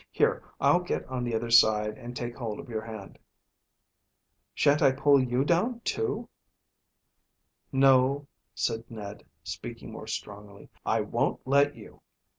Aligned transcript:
"Here, 0.09 0.43
I'll 0.59 0.79
get 0.79 1.05
on 1.05 1.23
the 1.23 1.35
other 1.35 1.51
side, 1.51 1.95
and 1.99 2.15
take 2.15 2.35
hold 2.35 2.59
of 2.59 2.69
your 2.69 2.81
hand." 2.81 3.19
"Shan't 4.55 4.81
I 4.81 4.93
pull 4.93 5.21
you 5.21 5.45
down 5.45 5.81
too?" 5.81 6.27
"No," 7.71 8.25
said 8.55 8.83
Ned, 8.89 9.21
speaking 9.43 9.91
more 9.91 10.07
strongly; 10.07 10.71
"I 10.83 11.01
won't 11.01 11.45
let 11.45 11.75
you." 11.75 12.01